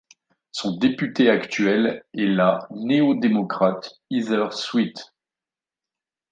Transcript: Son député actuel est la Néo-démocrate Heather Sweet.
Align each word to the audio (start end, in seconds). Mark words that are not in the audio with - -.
Son 0.51 0.77
député 0.79 1.29
actuel 1.29 2.03
est 2.15 2.25
la 2.25 2.65
Néo-démocrate 2.71 4.01
Heather 4.09 4.47
Sweet. 4.51 5.13